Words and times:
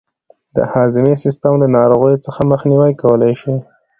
د 0.55 0.57
هضمي 0.71 1.13
سیستم 1.23 1.53
له 1.61 1.67
ناروغیو 1.77 2.23
څخه 2.25 2.41
مخنیوی 2.51 2.93
کولای 3.01 3.33
شو. 3.41 3.53